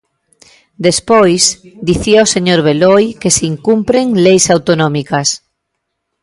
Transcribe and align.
Despois, 0.87 1.43
dicía 1.87 2.25
o 2.25 2.31
señor 2.35 2.59
Beloi 2.67 3.05
que 3.21 3.33
se 3.35 3.43
incumpren 3.53 4.07
leis 4.25 4.45
autonómicas. 4.55 5.27